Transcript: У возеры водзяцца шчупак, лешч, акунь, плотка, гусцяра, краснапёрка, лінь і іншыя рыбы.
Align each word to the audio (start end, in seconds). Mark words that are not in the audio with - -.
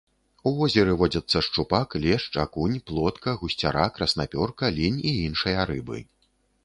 У 0.51 0.51
возеры 0.59 0.93
водзяцца 1.01 1.41
шчупак, 1.47 1.89
лешч, 2.05 2.31
акунь, 2.45 2.79
плотка, 2.87 3.35
гусцяра, 3.43 3.85
краснапёрка, 3.99 4.65
лінь 4.79 4.99
і 5.13 5.17
іншыя 5.27 5.59
рыбы. 5.73 6.05